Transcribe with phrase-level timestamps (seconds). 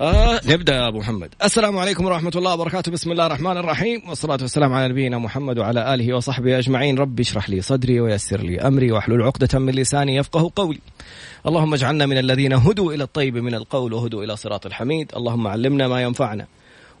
[0.00, 1.34] آه نبدأ يا أبو محمد.
[1.44, 2.92] السلام عليكم ورحمة الله وبركاته.
[2.92, 4.02] بسم الله الرحمن الرحيم.
[4.08, 6.98] والصلاة والسلام على نبينا محمد وعلى آله وصحبه أجمعين.
[6.98, 10.80] ربي اشرح لي صدري ويسر لي أمري واحلل عقدة من لساني يفقه قولي.
[11.46, 15.12] اللهم اجعلنا من الذين هدوا إلى الطيب من القول وهدوا إلى صراط الحميد.
[15.16, 16.46] اللهم علمنا ما ينفعنا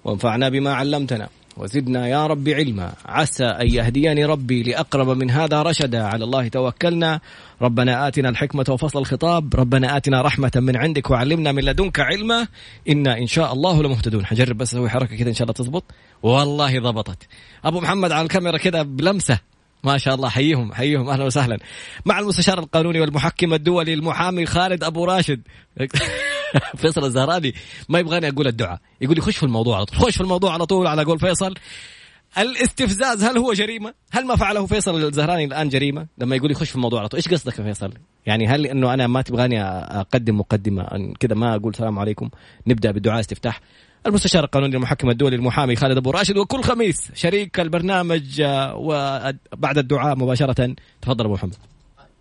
[0.04, 1.28] وانفعنا بما علمتنا.
[1.56, 2.92] وزدنا يا رب علما.
[3.06, 6.02] عسى أن يهديني ربي لأقرب من هذا رشدا.
[6.02, 7.20] على الله توكلنا.
[7.62, 9.54] ربنا آتنا الحكمة وفصل الخطاب.
[9.54, 12.46] ربنا آتنا رحمة من عندك وعلمنا من لدنك علما.
[12.88, 14.26] إنا إن شاء الله لمهتدون.
[14.26, 15.84] حجرب بس أسوي حركة كذا إن شاء الله تضبط
[16.22, 17.18] والله ضبطت.
[17.64, 19.51] أبو محمد على الكاميرا كذا بلمسة.
[19.84, 21.58] ما شاء الله حيهم حيهم أهلا وسهلا.
[22.06, 25.42] مع المستشار القانوني والمحكم الدولي المحامي خالد أبو راشد.
[26.76, 27.54] فيصل الزهراني.
[27.88, 28.80] ما يبغاني أقول الدعاء.
[29.00, 30.86] يقول لي خش في الموضوع على طول خش في الموضوع على طول.
[30.86, 31.54] على قول فيصل.
[32.38, 36.76] الاستفزاز هل هو جريمة؟ هل ما فعله فيصل الزهراني الآن جريمة؟ لما يقول يخش في
[36.76, 37.92] الموضوع على طول، إيش قصدك يا فيصل؟
[38.26, 42.30] يعني هل إنه أنا ما تبغاني أقدم مقدمة؟ كذا ما أقول السلام عليكم.
[42.66, 43.60] نبدأ بالدعاء استفتاح.
[44.06, 50.16] المستشار القانوني المحكم الدولي المحامي خالد أبو راشد وكل خميس شريك البرنامج آه، وبعد الدعاء
[50.16, 50.74] مباشرة.
[51.02, 51.50] تفضل أبو محمد.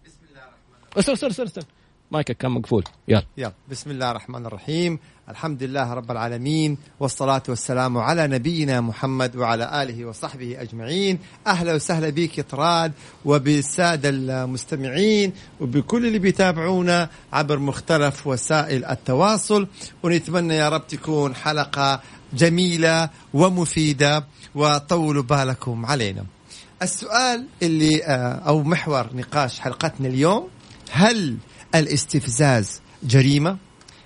[0.05, 1.13] بسم الله الرحمن الرحيم.
[1.13, 1.63] استر استر استر.
[2.11, 2.83] مايكك كان مقفول.
[3.07, 3.23] يلا.
[3.37, 4.99] يلا بسم الله الرحمن الرحيم.
[5.31, 11.19] الحمد لله رب العالمين والصلاة والسلام على نبينا محمد وعلى آله وصحبه أجمعين.
[11.47, 12.91] أهلا وسهلا بك طراد
[13.25, 19.67] وبالسادة المستمعين وبكل اللي بيتابعونا عبر مختلف وسائل التواصل.
[20.03, 22.01] ونتمنى يا رب تكون حلقة
[22.33, 26.25] جميلة ومفيدة وطولوا بالكم علينا.
[26.81, 30.47] السؤال اللي آه، أو محور نقاش حلقتنا اليوم
[30.91, 31.37] هل
[31.75, 33.57] الاستفزاز جريمة؟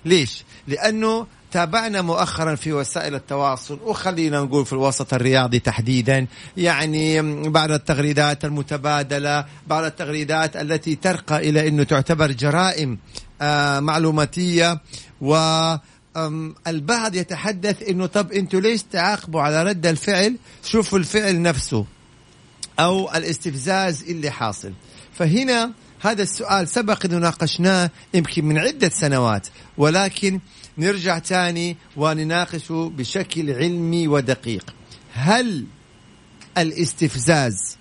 [0.04, 7.70] ليش؟ لأنه تابعنا مؤخرا في وسائل التواصل وخلينا نقول في الوسط الرياضي تحديدا يعني بعض
[7.70, 12.98] التغريدات المتبادلة بعض التغريدات التي ترقى إلى إنه تعتبر جرائم
[13.42, 14.80] آه معلوماتية
[15.20, 15.36] و
[16.66, 21.84] البعض يتحدث إنه طب أنتوا ليش تعاقبوا على رد الفعل؟ شوفوا الفعل نفسه
[22.80, 24.72] أو الاستفزاز اللي حاصل.
[25.18, 29.46] فهنا هذا السؤال سبق أنه ناقشناه يمكن من عدة سنوات
[29.78, 30.40] ولكن
[30.78, 34.74] نرجع تاني ونناقشه بشكل علمي ودقيق.
[35.12, 35.66] هل
[36.58, 37.76] الاستفزاز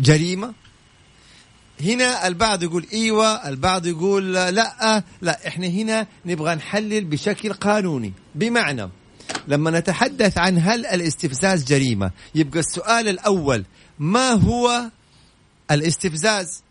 [0.00, 0.54] جريمة؟
[1.80, 8.12] هنا البعض يقول إيوه البعض يقول لا لا إحنا هنا نبغى نحلل بشكل قانوني.
[8.34, 8.88] بمعنى
[9.48, 13.64] لما نتحدث عن هل الاستفزاز جريمة يبقى السؤال الأول
[13.98, 14.90] ما هو
[15.70, 16.62] الاستفزاز؟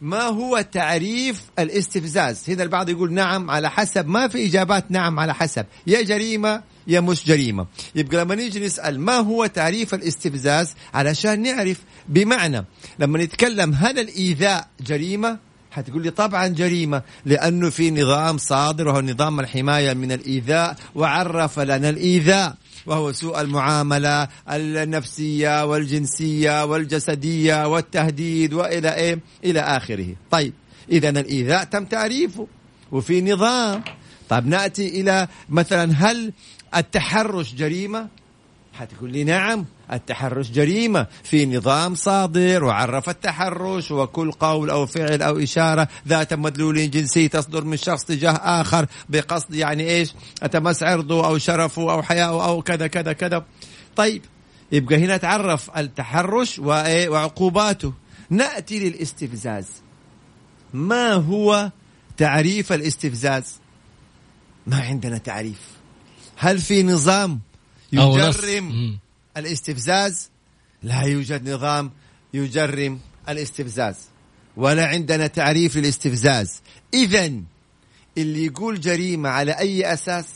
[0.00, 4.06] ما هو تعريف الاستفزاز؟ هنا البعض يقول نعم على حسب.
[4.08, 5.66] ما في إجابات نعم على حسب.
[5.86, 7.66] يا جريمة يا مش جريمة.
[7.94, 12.64] يبقى لما نيجي نسأل ما هو تعريف الاستفزاز؟ علشان نعرف بمعنى.
[12.98, 15.38] لما نتكلم هل الإيذاء جريمة؟
[15.70, 21.88] حتقول لي طبعا جريمة لأنه في نظام صادر وهو نظام الحماية من الإيذاء وعرف لنا
[21.88, 22.56] الإيذاء.
[22.86, 30.06] وهو سوء المعاملة النفسية والجنسية والجسدية والتهديد وإلى إيه؟ إلى آخره.
[30.30, 30.52] طيب
[30.92, 32.46] إذا الإيذاء تم تعريفه
[32.92, 33.82] وفي نظام
[34.28, 36.32] طيب نأتي إلى مثلا هل
[36.76, 38.08] التحرش جريمة؟
[38.76, 45.38] حتقول لي نعم التحرش جريمة في نظام صادر وعرف التحرش وكل قول أو فعل أو
[45.38, 51.38] إشارة ذات مدلول جنسي تصدر من شخص تجاه آخر بقصد يعني إيش؟ أتمس عرضه أو
[51.38, 53.44] شرفه أو حياءه أو كذا كذا كذا.
[53.96, 54.22] طيب
[54.72, 57.92] يبقى هنا تعرف التحرش وعقوباته.
[58.30, 59.66] نأتي للاستفزاز.
[60.74, 61.70] ما هو
[62.16, 63.60] تعريف الاستفزاز؟
[64.66, 65.60] ما عندنا تعريف.
[66.36, 67.40] هل في نظام
[67.92, 68.98] يجرم
[69.36, 70.30] الاستفزاز؟
[70.82, 71.90] لا يوجد نظام
[72.34, 73.96] يجرم الاستفزاز.
[74.56, 76.60] ولا عندنا تعريف للاستفزاز.
[76.94, 77.32] اذا
[78.18, 80.26] اللي يقول جريمة على أي أساس؟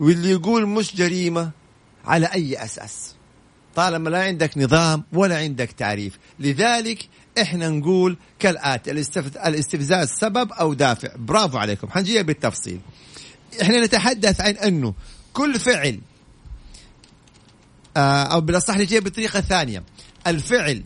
[0.00, 1.50] واللي يقول مش جريمة
[2.04, 3.14] على أي أساس؟
[3.74, 6.18] طالما لا عندك نظام ولا عندك تعريف.
[6.38, 7.08] لذلك
[7.42, 8.90] إحنا نقول كالاتي
[9.46, 11.16] الاستفزاز سبب أو دافع.
[11.16, 11.90] برافو عليكم.
[11.90, 12.80] حنجيها بالتفصيل.
[13.62, 14.94] إحنا نتحدث عن أنه
[15.38, 16.00] كل فعل
[17.96, 19.82] آه، أو بالأصح نجيب بطريقه ثانية
[20.26, 20.82] الفعل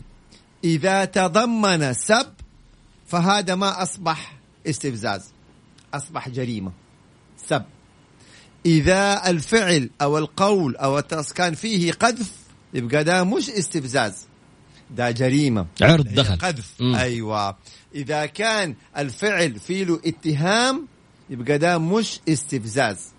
[0.63, 2.33] إذا تضمن سب
[3.07, 4.35] فهذا ما أصبح
[4.67, 5.31] استفزاز
[5.93, 6.71] أصبح جريمة.
[7.47, 7.63] سب.
[8.65, 11.01] إذا الفعل أو القول أو
[11.35, 12.31] كان فيه قذف
[12.73, 14.27] يبقى ده مش استفزاز
[14.91, 15.65] ده جريمة.
[15.81, 16.35] عرض دخل.
[16.35, 16.73] قذف.
[16.79, 16.95] مم.
[16.95, 17.57] أيوه.
[17.95, 20.87] إذا كان الفعل فيه له اتهام
[21.29, 23.13] يبقى ده مش استفزاز.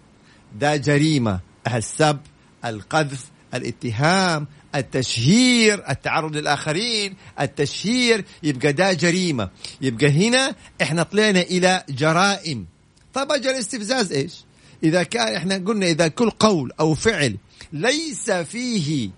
[0.55, 1.41] ده جريمة
[1.75, 2.19] السب
[2.65, 3.25] القذف
[3.55, 9.51] الاتهام التشهير التعرض للآخرين التشهير يبقى ده جريمة.
[9.81, 12.67] يبقى هنا إحنا طلعنا إلى جرائم.
[13.15, 14.45] طب أجل الاستفزاز إيش؟
[14.83, 17.37] إذا كان إحنا قلنا إذا كل قول أو فعل
[17.73, 19.11] ليس فيه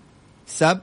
[0.47, 0.81] سب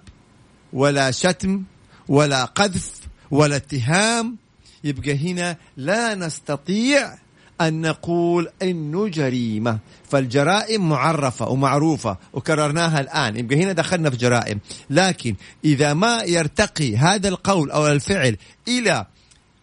[0.73, 1.62] ولا شتم
[2.09, 3.00] ولا قذف
[3.31, 4.37] ولا اتهام
[4.85, 7.19] يبقى هنا لا نستطيع
[7.61, 9.79] أن نقول إنه جريمة.
[10.11, 13.37] فالجرائم معرفة ومعروفة وكررناها الآن.
[13.37, 14.61] يبقى هنا دخلنا في جرائم.
[14.91, 15.35] لكن
[15.65, 18.37] إذا ما يرتقي هذا القول أو الفعل
[18.69, 19.06] إلى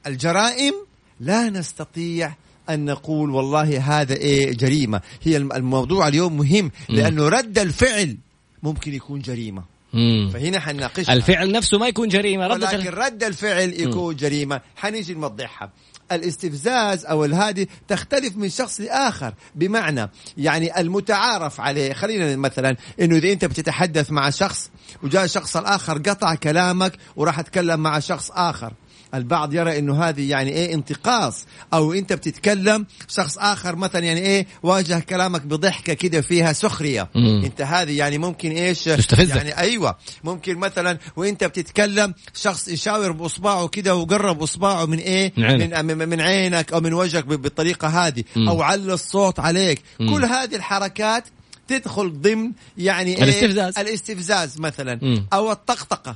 [0.07, 0.73] الجرائم
[1.19, 2.33] لا نستطيع
[2.69, 5.01] أن نقول والله هذا إيه جريمة.
[5.23, 6.71] هي الموضوع اليوم مهم.
[6.89, 8.17] لأنه رد الفعل
[8.63, 9.63] ممكن يكون جريمة.
[9.93, 10.29] مم.
[10.33, 11.13] فهنا حنناقشها.
[11.13, 14.61] الفعل نفسه ما يكون جريمة ردة ولكن رد الفعل يكون جريمة.
[14.75, 15.71] حنيجي نوضحها.
[16.11, 19.33] الاستفزاز أو الهادي تختلف من شخص لآخر.
[19.55, 24.69] بمعنى يعني المتعارف عليه خلينا مثلا إنه إذا أنت بتتحدث مع شخص
[25.03, 28.73] وجاء الشخص الآخر قطع كلامك وراح أتكلم مع شخص آخر.
[29.13, 34.47] البعض يرى إنه هذه يعني إيه انتقاص أو أنت بتتكلم شخص آخر مثلا يعني إيه
[34.63, 37.41] واجه كلامك بضحكة كده فيها سخرية مم.
[37.45, 39.35] أنت هذه يعني ممكن إيش تستفزك.
[39.35, 45.43] يعني أيوه ممكن مثلا وأنت بتتكلم شخص يشاور بإصبعه كده وقرب إصبعه من إيه من
[45.43, 45.73] عينك.
[45.73, 48.49] من, من, عينك أو من وجهك بالطريقة هذه مم.
[48.49, 50.09] أو على الصوت عليك مم.
[50.15, 51.23] كل هذه الحركات
[51.67, 53.77] تدخل ضمن يعني إيه؟ الاستفزاز.
[53.79, 55.25] الاستفزاز مثلا مم.
[55.33, 56.15] أو الطقطقة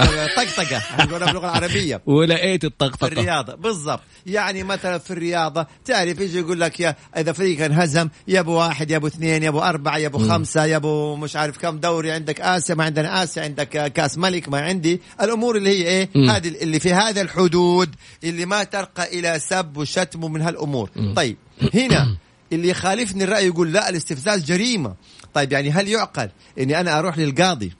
[0.00, 2.02] أو الطقطقه نقولها باللغة العربية.
[2.06, 3.54] ولقيت في الطقطقه الرياضة.
[3.54, 4.00] بالضبط.
[4.26, 8.90] يعني مثلا في الرياضة تعرف يجي يقول لك يا إذا فريق انهزم يا أبو واحد
[8.90, 12.12] يا أبو اثنين يا أبو أربعة يا أبو خمسة يا أبو مش عارف كم دوري
[12.12, 15.00] عندك آسيا ما عندنا آسيا عندك كأس ملك ما عندي.
[15.20, 16.30] الأمور اللي هي إيه؟ مم.
[16.30, 17.94] هذه اللي في هذا الحدود
[18.24, 20.90] اللي ما ترقى إلى سب وشتم ومن هالأمور.
[21.16, 21.36] طيب
[21.74, 22.16] هنا
[22.52, 24.94] اللي يخالفني الرأي يقول لا الاستفزاز جريمة.
[25.34, 26.28] طيب يعني هل يعقل
[26.58, 27.72] إني أنا أروح للقاضي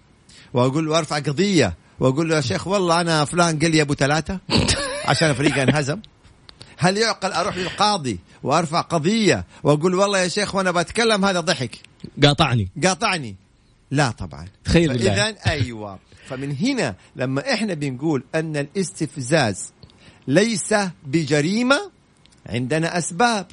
[0.55, 4.39] وأقول له أرفع قضية وأقول له يا شيخ والله أنا فلان قال لي أبو ثلاثة
[5.05, 6.01] عشان فريقي انهزم
[6.77, 11.79] هل يعقل أروح للقاضي وأرفع قضية وأقول والله يا شيخ وأنا بتكلم هذا ضحك.
[12.23, 12.69] قاطعني.
[12.85, 13.37] قاطعني.
[13.91, 14.49] لا طبعا.
[14.65, 14.91] تخيل.
[14.93, 15.99] اذا أيوه.
[16.27, 19.73] فمن هنا لما إحنا بنقول أن الاستفزاز
[20.29, 20.75] ليس
[21.07, 21.91] بجريمة
[22.47, 23.47] عندنا أسباب.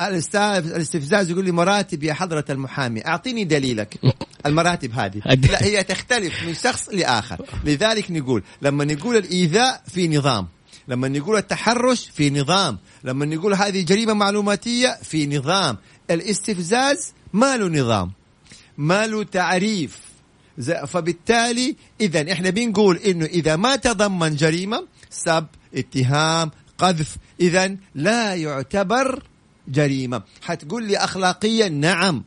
[0.00, 3.06] الاستفزاز يقول لي مراتب يا حضرة المحامي.
[3.06, 4.00] أعطيني دليلك.
[4.46, 5.18] المراتب هذه.
[5.52, 7.44] لا هي تختلف من شخص لآخر.
[7.64, 10.48] لذلك نقول لما نقول الإيذاء في نظام
[10.88, 15.76] لما نقول التحرش في نظام لما نقول هذه جريمة معلوماتية في نظام.
[16.10, 18.12] الاستفزاز ما له نظام
[18.78, 19.98] ما له تعريف.
[20.86, 27.16] فبالتالي اذا إحنا بنقول إنه إذا ما تضمن جريمة سب اتهام قذف.
[27.40, 29.22] اذا لا يعتبر
[29.68, 30.22] جريمة.
[30.42, 32.24] حتقول لي اخلاقيا؟ نعم.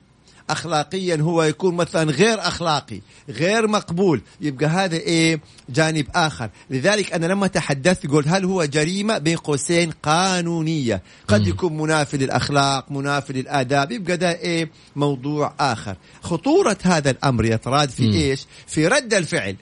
[0.49, 4.21] اخلاقيا هو يكون مثلا غير أخلاقي غير مقبول.
[4.41, 6.49] يبقى هذا إيه؟ جانب آخر.
[6.69, 11.01] لذلك أنا لما تحدثت قلت هل هو جريمة؟ بين قوسين قانونية.
[11.27, 13.91] قد يكون منافي للأخلاق منافي للآداب.
[13.91, 15.95] يبقى ده إيه؟ موضوع آخر.
[16.21, 18.13] خطورة هذا الأمر يتراد في مم.
[18.13, 19.55] إيش؟ في رد الفعل.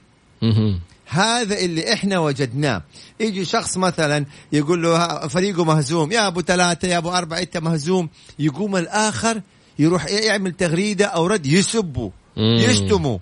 [1.10, 2.82] هذا اللي إحنا وجدناه.
[3.20, 8.08] يجي شخص مثلا يقول له فريقه مهزوم يا أبو ثلاثة يا أبو أربعة أنت مهزوم.
[8.38, 9.42] يقوم الآخر
[9.78, 12.12] يروح يعمل تغريدة أو رد يسبه.
[12.36, 13.20] يشتمه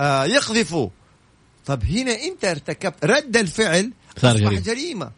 [0.00, 0.90] آه يقذفه
[1.66, 4.60] طب هنا أنت ارتكبت رد الفعل أصبح جريمة.
[4.60, 5.10] جريمة.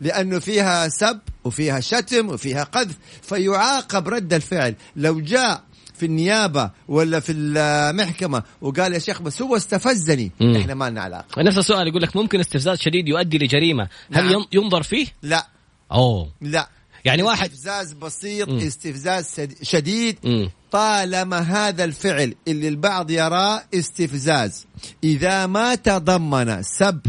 [0.00, 4.74] لأنه فيها سب وفيها شتم وفيها قذف فيعاقب رد الفعل.
[4.96, 5.62] لو جاء
[5.98, 8.42] في النيابة ولا في المحكمة.
[8.60, 10.32] وقال يا شيخ بس هو استفزني.
[10.40, 10.56] مم.
[10.56, 11.42] إحنا ما لنا علاقة.
[11.42, 13.88] نفس السؤال يقول لك ممكن استفزاز شديد يؤدي لجريمة.
[14.12, 14.32] هل نعم.
[14.32, 15.46] ين- ينظر فيه؟ لا.
[15.92, 16.32] أوه.
[16.40, 16.68] لا.
[17.04, 18.58] يعني واحد استفزاز بسيط مم.
[18.58, 20.18] استفزاز شديد.
[20.24, 20.50] مم.
[20.70, 24.66] طالما هذا الفعل اللي البعض يراه استفزاز.
[25.04, 27.00] إذا ما تضمن سب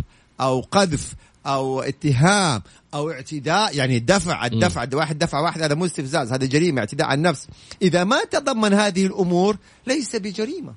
[0.42, 1.14] أو قذف
[1.46, 2.62] أو اتهام
[2.94, 7.18] أو اعتداء يعني الدفع الدفع واحد دفع واحد هذا مو استفزاز هذا جريمة اعتداء على
[7.18, 7.48] النفس.
[7.82, 10.74] إذا ما تضمن هذه الأمور ليس بجريمة.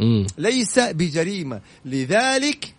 [0.00, 0.26] مم.
[0.38, 1.60] ليس بجريمة.
[1.84, 2.74] لذلك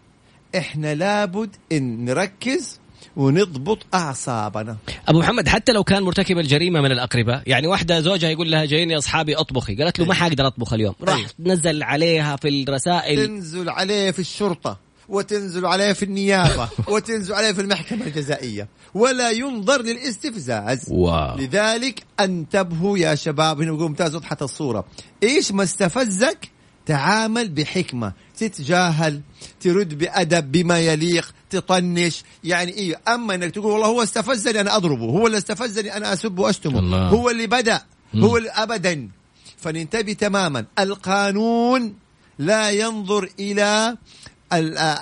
[0.58, 2.80] إحنا لابد إن نركز
[3.16, 4.78] ونضبط أعصابنا.
[5.08, 8.98] أبو محمد حتى لو كان مرتكب الجريمة من الاقرباء يعني واحدة زوجها يقول لها جايني
[8.98, 10.96] أصحابي أطبخي قالت له ما حقدر أطبخ اليوم.
[11.02, 11.30] راح أيوه.
[11.40, 13.28] نزل عليها في الرسائل.
[13.28, 14.85] تنزل عليه في الشرطة.
[15.10, 18.68] وتنزل عليه في النيابة وتنزل عليه في المحكمة الجزائية.
[18.94, 20.86] ولا ينظر للاستفزاز.
[20.88, 21.38] واو.
[21.38, 24.86] لذلك انتبهوا يا شباب هنا يقول ممتاز وضحت الصورة.
[25.24, 26.50] إيش ما استفزك؟
[26.86, 29.22] تعامل بحكمة تتجاهل
[29.60, 32.24] ترد بأدب بما يليق تطنش.
[32.44, 36.44] يعني إيه؟ أما أنك تقول والله هو استفزني أنا أضربه هو اللي استفزني أنا أسبه
[36.44, 36.80] وأشتمه.
[36.80, 37.08] الله.
[37.10, 37.82] هو اللي بدأ
[38.16, 39.10] هو اللي أبدا.
[39.58, 40.66] فننتبه تماما.
[40.80, 41.94] القانون
[42.40, 43.98] لا ينظر إلى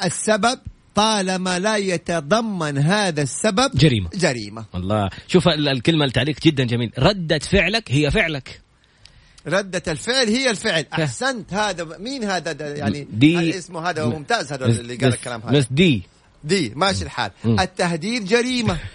[0.06, 0.60] السبب
[0.96, 4.10] طالما لا يتضمن هذا السبب جريمة.
[4.16, 4.66] جريمة.
[4.76, 6.92] الله شوف ال- الكلمة التعليق جدا جميل.
[7.00, 8.62] ردة فعلك هي فعلك.
[9.48, 10.86] ردة الفعل هي الفعل.
[10.94, 11.98] أحسنت هذا.
[11.98, 15.58] مين هذا؟ يعني دي- اسمه هذا ممتاز هذا اللي قال الكلام هذا.
[15.60, 16.04] بس دي.
[16.44, 16.74] دي.
[16.76, 17.32] ماشي الحال.
[17.46, 18.78] التهديد جريمة.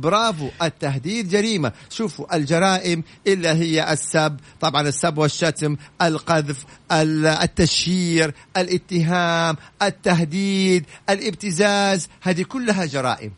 [0.00, 1.72] برافو التهديد جريمة.
[1.90, 4.36] شوفوا الجرائم إلا هي السب.
[4.60, 13.32] طبعا السب والشتم القذف ال- التشهير الاتهام التهديد الابتزاز هذه كلها جرائم.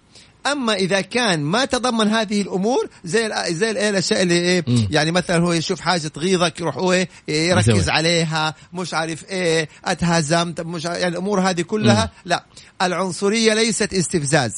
[0.46, 4.64] أما إذا كان ما تضمن هذه الأمور زي ال- زي ال- إيه الأشياء اللي إيه
[4.68, 4.88] مم.
[4.90, 7.92] يعني مثلا هو يشوف حاجة تغيظك يروح هو إيه يركز يسوي.
[7.92, 12.10] عليها مش عارف إيه أتهزمت مش عارف يعني الأمور هذه كلها.
[12.24, 12.44] لا
[12.82, 14.52] العنصرية ليست استفزاز.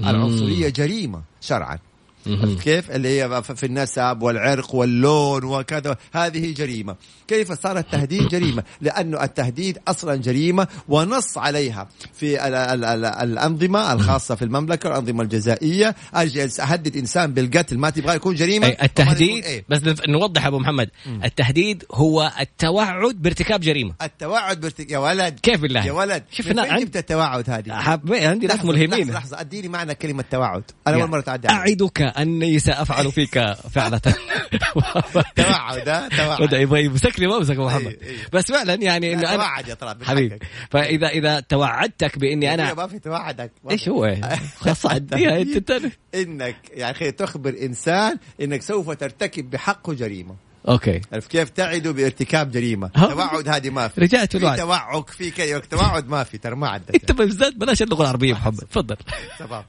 [0.00, 1.78] العنصرية جريمة شرعا.
[2.28, 5.96] عرفت كيف؟ اللي هي في النسب والعرق واللون وكذا.
[6.12, 6.96] هذه جريمة.
[7.28, 11.88] كيف صار التهديد جريمة؟ لأنه التهديد أصلا جريمة ونص عليها.
[12.14, 17.90] في ال ال ال الأنظمة الخاصة في المملكة الأنظمة الجزائية أجي أهدد إنسان بالقتل ما
[17.90, 20.88] تبغى يكون وما التهديد يكون إيه؟ بس نوضح أبو محمد.
[21.24, 23.94] التهديد هو التوعد بارتكاب جريمة.
[24.02, 24.90] التوعد برتك...
[24.90, 25.40] يا ولد.
[25.40, 26.24] كيف بالله؟ يا ولد.
[26.32, 28.12] شوف من أنا فين عند- جبت التوعد هذه؟ حب...
[28.14, 30.62] عندي ناس ملهمين لحظة أديني معنى كلمة توعد.
[30.86, 31.58] أنا أول مرة تعدي علي.
[31.58, 33.98] أعدك أني سأفعل فيك فعلة.
[35.36, 36.52] توعد ها؟ توعد.
[36.52, 37.96] يبغى يمسكني ما امسك أبو محمد.
[38.32, 40.38] بس فعلا يعني إنه أنا توعد يا طلال حبيبي.
[40.70, 43.52] فإذا إذا توعدتك بإني أنا ما في توعدك.
[43.70, 43.88] إيش.
[43.88, 44.16] هو؟
[44.58, 45.72] خلاص عديها إنت.
[46.14, 50.36] إنك يعني أخي تخبر إنسان إنك سوف ترتكب بحقه جريمة.
[50.68, 51.00] okay.
[51.12, 54.00] عرفت كيف؟ تعد بارتكاب جريمة؟ توعد هذه ما في.
[54.00, 58.02] رجعت في الوعد توعك في توعد ما في ترى ما عندك إنت بالذات بلاش اللغة
[58.02, 58.58] العربية يا محمد.
[58.58, 58.96] تفضل.
[59.38, 59.64] تمام.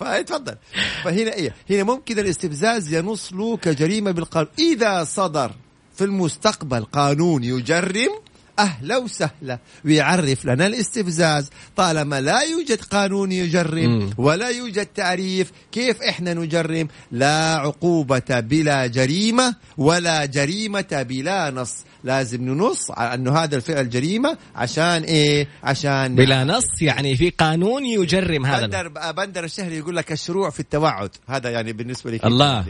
[0.00, 0.56] فتفضل
[1.04, 4.50] فهنا إيه؟ هنا ممكن الاستفزاز ينص له كجريمة بالقانون.
[4.58, 5.52] إذا صدر
[5.96, 8.10] في المستقبل قانون يجرم
[8.58, 9.58] أهلا وسهلا.
[9.84, 11.50] ويعرف لنا الاستفزاز.
[11.76, 14.10] طالما لا يوجد قانون يجرم.
[14.18, 21.74] ولا يوجد تعريف كيف إحنا نجرم لا عقوبة بلا جريمة ولا جريمة بلا نص.
[22.04, 27.86] لازم ننص على أنه هذا الفعل جريمة عشان إيه عشان بلا نص يعني في قانون
[27.86, 32.62] يجرم هذا بندر بندر الشهري يقول لك الشروع في التوعد هذا يعني بالنسبة لي الله.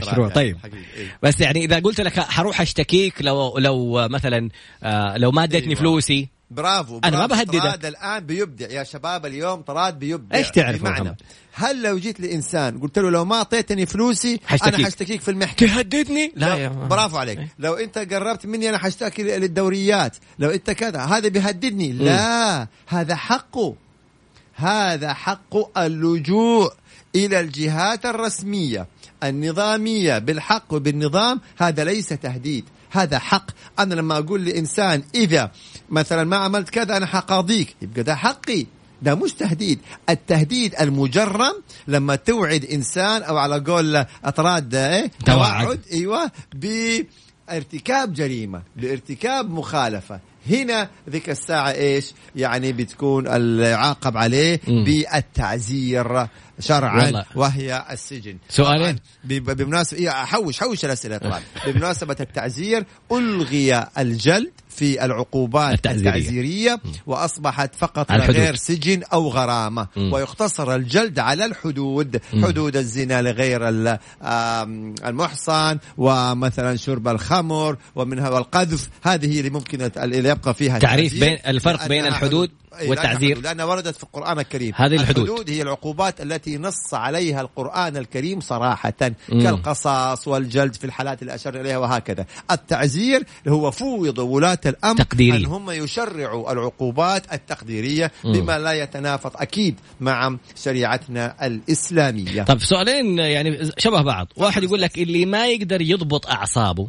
[0.00, 0.26] شروع.
[0.26, 0.56] يعني طيب.
[0.96, 1.18] إيه.
[1.22, 4.48] بس يعني إذا قلت لك حروح أشتكيك لو لو مثلا
[4.82, 5.80] آه لو ما اديتني أيوة.
[5.80, 7.44] فلوسي برافو أنا ما برافو.
[7.44, 7.62] بهددك.
[7.62, 8.66] طراد الآن بيبدع.
[8.70, 10.36] يا شباب اليوم طراد بيبدع.
[10.36, 11.16] إيش تعرف بمعنى؟
[11.52, 14.74] هل لو جيت لإنسان قلت له لو ما أعطيتني فلوسي حشتكيك.
[14.74, 15.68] أنا حشتكيك في المحكمة.
[15.68, 17.38] تهددني؟ لا لو- يا برافو عليك.
[17.58, 20.16] لو أنت قربت مني أنا حشتكي للدوريات.
[20.38, 21.92] لو أنت كذا هذا بيهددني.
[21.92, 23.74] لا هذا حقه
[24.54, 26.72] هذا حق اللجوء
[27.14, 28.86] إلى الجهات الرسمية
[29.24, 30.18] النظامية.
[30.18, 32.64] بالحق وبالنظام هذا ليس تهديد.
[32.90, 33.50] هذا حق.
[33.78, 35.50] أنا لما أقول لإنسان إذا
[35.90, 37.76] مثلا ما عملت كذا أنا حقاضيك.
[37.82, 38.66] يبقى ده حقي.
[39.02, 39.78] ده مش تهديد.
[40.10, 45.80] التهديد المجرم لما توعد إنسان أو على قول اطراد إيه؟ توعد.
[45.92, 50.20] إيوه بارتكاب جريمة بارتكاب مخالفة.
[50.50, 54.60] هنا ذيك الساعة إيش؟ يعني بتكون العاقب عليه.
[54.66, 56.26] بالتعزير.
[56.60, 57.24] شرعا والله.
[57.34, 58.98] وهي السجن سؤالين.
[59.24, 66.08] بمناسبة إيه حوش حوش الأسئلة طبعا بمناسبة التعزير ألغي الجلد في العقوبات التعزيرية.
[66.10, 68.12] التعزيرية وأصبحت فقط.
[68.12, 70.12] غير سجن أو غرامة مم.
[70.12, 72.46] ويقتصر الجلد على الحدود مم.
[72.46, 73.68] حدود الزنا لغير
[75.08, 81.86] المحصن ومثلا شرب الخمر ومنها والقذف هذه اللي ممكن اللي يبقى فيها تعريف بين- الفرق
[81.86, 83.40] بين الحدود إيه، والتعزير.
[83.40, 85.28] لأنها وردت في القرآن الكريم هذه الحدود.
[85.28, 89.42] الحدود هي العقوبات التي نص عليها القرآن الكريم صراحة مم.
[89.42, 95.36] كالقصاص والجلد في الحالات اللي أشار إليها وهكذا التعزير هو فوض ولاة الأمر تقديري.
[95.36, 98.32] أن هم يشرعوا العقوبات التقديرية مم.
[98.32, 104.98] بما لا يتنافط أكيد مع شريعتنا الإسلامية طيب سؤالين يعني شبه بعض واحد يقول لك
[104.98, 106.88] اللي ما يقدر يضبط أعصابه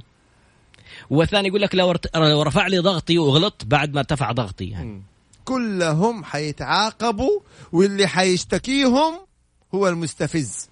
[1.09, 5.01] والثاني يقول لك لو رفع لي ضغطي وغلط بعد ما ارتفع ضغطي يعني
[5.45, 7.39] كلهم حيتعاقبوا
[7.71, 9.13] واللي حيشتكيهم
[9.75, 10.69] هو المستفز.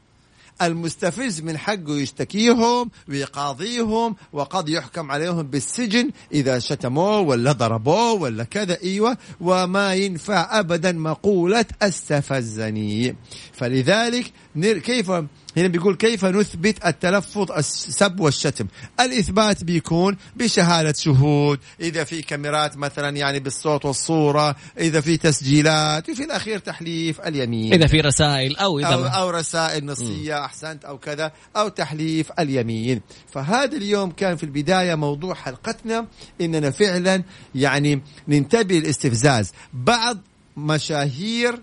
[0.62, 8.78] المستفز من حقه يشتكيهم ويقاضيهم وقد يحكم عليهم بالسجن إذا شتموه ولا ضربوه ولا كذا
[8.84, 13.16] إيوه وما ينفع ابدا مقولة استفزني
[13.54, 15.12] فلذلك كيف
[15.58, 18.68] هنا بيقول كيف نثبت التلفظ السب والشتم؟
[19.00, 26.24] الإثبات بيكون بشهادة شهود إذا في كاميرات مثلا يعني بالصوت والصورة إذا في تسجيلات وفي
[26.24, 27.74] الأخير تحليف اليمين.
[27.74, 33.02] إذا في رسائل أو إذا أو, أو رسائل نصية أحسنت أو كذا أو تحليف اليمين.
[33.34, 36.08] فهذا اليوم كان في البداية موضوع حلقتنا
[36.42, 37.24] إننا فعلا
[37.56, 40.18] يعني ننتبه الاستفزاز بعض
[40.58, 41.60] مشاهير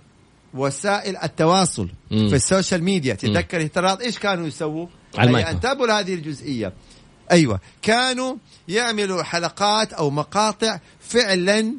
[0.54, 2.28] وسائل التواصل مم.
[2.28, 3.14] في السوشيال ميديا.
[3.14, 4.86] تتذكر اهتراض إيش كانوا يسووا؟
[5.18, 6.72] على انتبهوا لهذه الجزئية.
[7.30, 7.60] أيوه.
[7.82, 8.36] كانوا
[8.68, 11.74] يعملوا حلقات أو مقاطع فعلا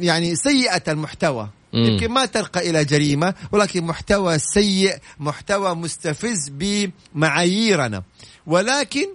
[0.00, 1.48] يعني سيئة المحتوى.
[1.72, 1.84] مم.
[1.84, 8.02] يمكن ما ترقى إلى جريمة ولكن محتوى سيء محتوى مستفز بمعاييرنا.
[8.46, 9.06] ولكن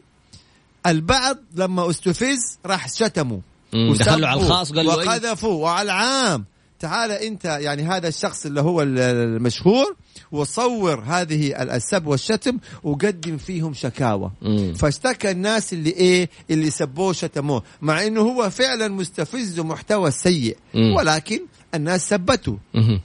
[0.87, 3.39] البعض لما استفز راح شتموا.
[3.73, 6.45] دخلوا على الخاص قالوا وقذفوا وعلى العام
[6.79, 9.95] تعال انت يعني هذا الشخص اللي هو ال- المشهور
[10.31, 14.31] وصور هذه السب والشتم وقدم فيهم شكاوى.
[14.75, 20.57] فاشتكى الناس اللي إيه؟ اللي سبوه شتموه مع إنه هو فعلا مستفز ومحتوى سيء.
[20.73, 20.95] مم.
[20.95, 21.39] ولكن
[21.75, 22.57] الناس سبته.
[22.73, 23.01] مهم.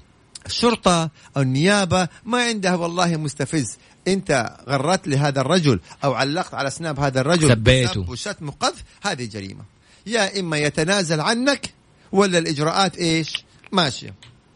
[0.47, 3.77] الشرطة أو النيابة ما عندها والله مستفز.
[4.09, 7.49] أنت غرت لهذا الرجل أو علقت على سناب هذا الرجل.
[7.49, 8.11] سبيته.
[8.11, 9.65] وشتم وقذف هذه جريمة.
[10.07, 11.71] يا إما يتنازل عنك
[12.13, 13.44] ولا الإجراءات إيش؟
[13.75, 14.15] ماشية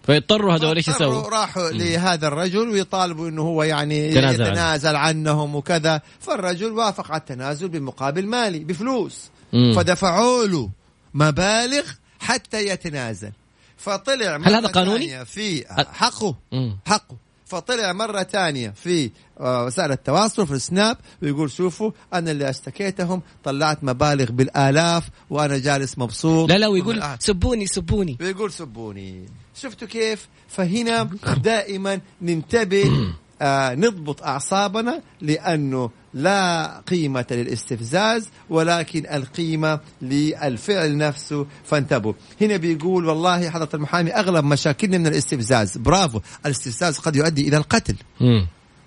[0.08, 4.98] فيضطروا هذول إيش يسووا؟ راحوا لهذا الرجل ويطالبوا إنه هو يعني يتنازل عنه.
[4.98, 9.72] عنهم وكذا فالرجل وافق على التنازل بمقابل مالي بفلوس مم.
[9.76, 10.70] فدفعوا له
[11.14, 11.84] مبالغ
[12.20, 13.32] حتى يتنازل
[13.76, 16.78] فطلع هل هذا قانوني؟ في حقه مم.
[16.86, 17.16] حقه
[17.48, 23.84] فطلع مرة ثانية في آه، وسائل التواصل في السناب ويقول شوفوا أنا اللي اشتكيتهم طلعت
[23.84, 26.48] مبالغ بالآلاف وأنا جالس مبسوط.
[26.50, 27.02] لا لا ويقول.
[27.18, 28.16] سبوني سبوني.
[28.20, 29.26] ويقول سبوني.
[29.54, 31.10] شفتوا كيف؟ فهنا
[31.42, 32.84] دائما ننتبه
[33.42, 41.46] آه نضبط أعصابنا لأنه لا قيمة للاستفزاز ولكن القيمة للفعل نفسه.
[41.64, 42.12] فانتبهوا.
[42.40, 45.78] هنا بيقول والله حضرة المحامي أغلب مشاكلنا من الاستفزاز.
[45.78, 46.20] برافو.
[46.46, 47.96] الاستفزاز قد يؤدي إلى القتل.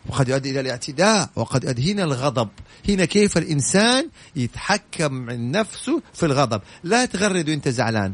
[0.10, 1.30] وقد يؤدي إلى الاعتداء.
[1.36, 2.50] وقد يؤدي هنا الغضب.
[2.90, 6.62] هنا كيف الإنسان يتحكم من نفسه في الغضب.
[6.84, 8.14] لا تغرد وأنت زعلان.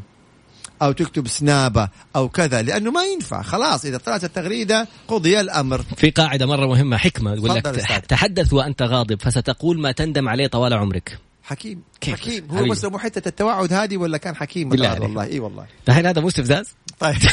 [0.81, 3.41] أو تكتب سنابة أو كذا لأنه ما ينفع.
[3.41, 5.81] خلاص إذا طلعت التغريدة قضي الأمر.
[5.97, 7.35] في قاعدة مرة مهمة حكمة.
[7.35, 7.65] تقول لك.
[8.09, 11.19] تحدث وأنت غاضب فستقول ما تندم عليه طوال عمرك.
[11.43, 11.81] حكيم.
[12.01, 12.47] كيف؟ حكيم.
[12.49, 12.71] هو حبيبي.
[12.71, 15.65] بس مو حتة التوعد هذه ولا كان حكيم بالله والله, إي والله.
[15.89, 17.15] الحين هذا مو استفزاز؟ طيب.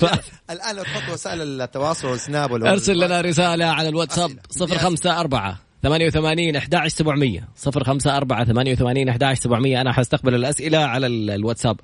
[0.00, 0.04] ف-
[0.50, 4.76] الآن لو تحط وسائل التواصل والسناب ولا أرسل لنا رسالة على الواتساب أسئلة.
[4.78, 11.80] 054 88 11 700 054 88 11 700 أنا حستقبل الأسئلة على الواتساب.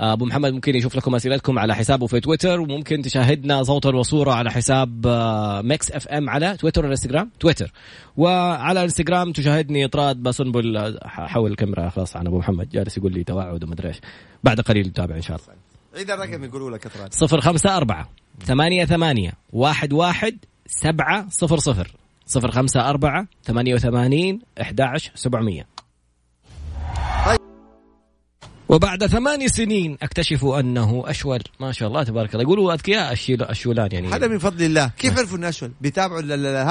[0.00, 4.32] آه، أبو محمد ممكن يشوف لكم أسئلتكم على حسابه في تويتر وممكن تشاهدنا صوتا وصورة
[4.32, 7.72] على حساب آه، Mix FM على تويتر والانستغرام تويتر.
[8.16, 11.88] وعلى الانستغرام تشاهدني طراد باسنبل آه، حول الكاميرا.
[11.88, 12.68] خلاص عن أبو محمد.
[12.68, 14.00] جالس يقول لي توعد وما أدري إيش.
[14.44, 15.48] بعد قليل نتابع إن شاء الله.
[15.96, 18.06] عيد الرقم يقولوا لك طراد 054
[18.46, 19.32] 88
[19.64, 20.36] 11
[20.66, 21.28] 700
[22.26, 25.66] صفر خمسة أربعة ثمانية وثمانين أحداش سبعمية.
[28.68, 31.40] وبعد ثمان سنين أكتشف أنه أشول.
[31.60, 32.42] ما شاء الله تبارك الله.
[32.42, 32.74] يقولوا
[33.12, 34.08] الشيل- الشولان يعني.
[34.08, 34.90] هذا من فضل الله.
[34.98, 36.20] كيف عرفوا إنه أشول؟ بيتابعوا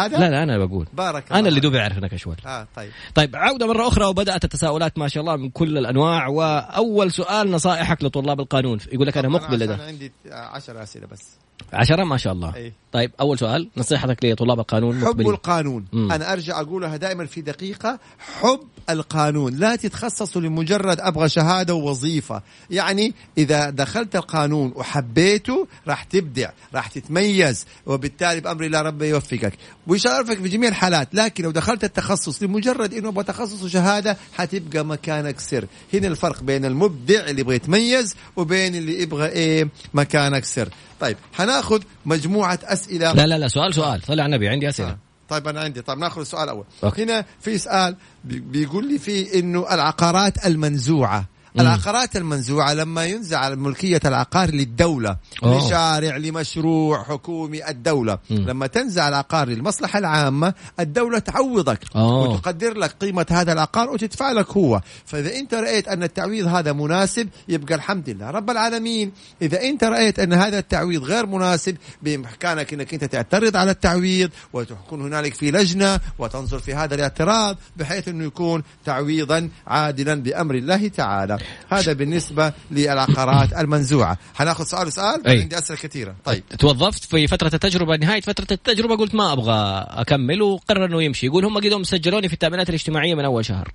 [0.05, 0.87] هذا؟ لا لا أنا بقول.
[0.93, 1.59] بارك الله أنا اللي.
[1.59, 2.35] دوبي أعرف أنك أشول.
[2.45, 2.91] آه طيب.
[3.15, 6.27] طيب عودة مرة أخرى وبدأت التساؤلات ما شاء الله من كل الأنواع.
[6.27, 8.79] وأول سؤال نصائحك لطلاب القانون.
[8.91, 11.42] يقول لك أنا مقبل لده عندي 10 أسئلة بس.
[11.73, 12.55] عشرة ما شاء الله.
[12.55, 12.73] أي.
[12.91, 13.69] طيب أول سؤال.
[13.77, 15.29] نصيحتك لطلاب القانون حب مقبلين.
[15.29, 15.85] القانون.
[15.93, 16.11] مم.
[16.11, 17.99] أنا أرجع أقولها دائما في دقيقة.
[18.19, 19.55] حب القانون.
[19.55, 22.41] لا تتخصصوا لمجرد أبغى شهادة ووظيفة.
[22.69, 29.53] يعني إذا دخلت القانون وحبيته راح تبدع راح تتميز وبالتالي بامر الله رب يوفقك.
[29.87, 31.15] ويشرفك في جميع الحالات.
[31.15, 35.65] لكن لو دخلت التخصص لمجرد إنه أبغى تخصص وشهادة حتبقى مكانك سر.
[35.93, 40.69] هنا الفرق بين المبدع اللي يبغى يتميز وبين اللي يبغى إيه؟ مكانك سر.
[40.99, 43.13] طيب حناخذ مجموعة أسئلة.
[43.13, 44.01] لا لا لا سؤال سؤال.
[44.19, 44.89] على النبي عندي أسئلة.
[44.89, 44.97] آه.
[45.29, 45.81] طيب أنا عندي.
[45.81, 46.65] طيب ناخذ السؤال الأول.
[46.97, 51.25] هنا في سؤال بي- بيقول لي فيه إنه العقارات المنزوعة.
[51.59, 55.67] العقارات المنزوعة لما ينزع ملكية العقار للدولة أوه.
[55.67, 58.37] لشارع لمشروع حكومي الدولة مم.
[58.37, 62.29] لما تنزع العقار للمصلحة العامة الدولة تعوضك أوه.
[62.29, 67.29] وتقدر لك قيمة هذا العقار وتدفع لك هو فإذا أنت رأيت أن التعويض هذا مناسب
[67.47, 69.11] يبقى الحمد لله رب العالمين
[69.41, 75.01] إذا أنت رأيت أن هذا التعويض غير مناسب بإمكانك أنك أنت تعترض على التعويض وتكون
[75.01, 81.37] هنالك في لجنة وتنظر في هذا الاعتراض بحيث أنه يكون تعويضا عادلا بأمر الله تعالى
[81.69, 84.17] هذا بالنسبة للعقارات المنزوعة.
[84.35, 85.41] هناخذ سؤال سؤال أي.
[85.41, 86.15] عندي أسئلة كثيرة.
[86.25, 86.43] طيب.
[86.59, 91.25] توظفت في فترة التجربة نهاية فترة التجربة قلت ما أبغى أكمل وقرر إنه يمشي.
[91.25, 93.73] يقول هم قدهم سجلوني في التأمينات الاجتماعية من أول شهر.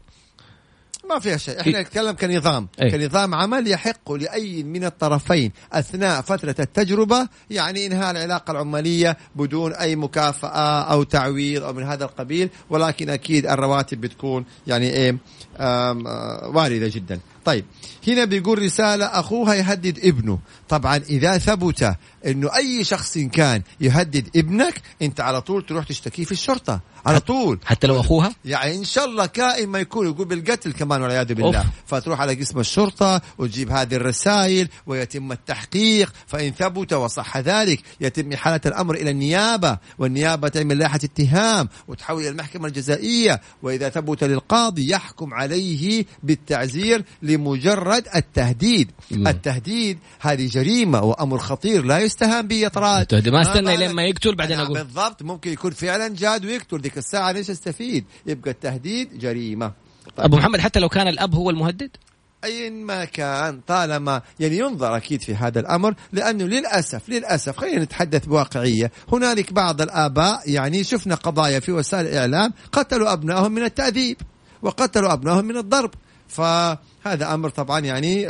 [1.11, 1.61] ما فيها شيء.
[1.61, 2.69] إحنا نتكلم كنظام.
[2.83, 2.91] أي.
[2.91, 9.97] كنظام عمل يحق لأي من الطرفين أثناء فترة التجربة يعني إنهاء العلاقة العمالية بدون أي
[9.97, 12.51] مكافأة أو تعويض أو من هذا القبيل.
[12.71, 15.19] ولكن أكيد الرواتب بتكون يعني إيه
[15.57, 17.21] آه، واردة جدا.
[17.49, 17.65] طيب
[18.09, 20.39] هنا بيقول رسالة أخوها يهدد ابنه.
[20.69, 26.33] طبعا إذا ثبت أنه أي شخص كان يهدد ابنك أنت على طول تروح تشتكيه في
[26.33, 26.81] الشرطة.
[27.07, 27.59] على طول.
[27.65, 31.59] حتى لو أخوها؟ يعني إن شاء الله كائن ما يكون يقول بالقتل كمان والعياذ بالله.
[31.59, 31.67] أوف.
[31.87, 36.13] فتروح على قسم الشرطة وتجيب هذه الرسائل ويتم التحقيق.
[36.27, 39.79] فإن ثبت وصح ذلك يتم إحالة الأمر إلى النيابة.
[39.99, 43.41] والنيابة تعمل لائحة اتهام وتحول إلى المحكمة الجزائية.
[43.63, 47.05] وإذا ثبت للقاضي يحكم عليه بالتعزير
[47.39, 48.91] لمجرد التهديد.
[49.11, 49.29] مم.
[49.29, 53.33] التهديد هذه جريمة وأمر خطير لا يستهان به يا طراد التهديد.
[53.33, 54.79] ما استنى لين ما يقتل بعدين نعم، أقول.
[54.79, 55.23] بالضبط.
[55.23, 56.81] ممكن يكون فعلا جاد ويقتل.
[56.81, 59.73] ذيك الساعة ليش استفيد يبقى التهديد جريمة.
[60.17, 60.27] طيب.
[60.27, 61.91] أبو محمد حتى لو كان الأب هو المهدد؟
[62.45, 68.27] ايا ما كان طالما يعني ينظر أكيد في هذا الأمر لأنه للأسف للأسف خلينا نتحدث
[68.27, 68.93] بواقعية.
[69.13, 74.17] هنالك بعض الآباء يعني شفنا قضايا في وسائل الإعلام قتلوا أبنائهم من التاديب
[74.63, 75.91] وقتلوا أبنائهم من الضرب.
[77.05, 78.27] فهذا أمر طبعا يعني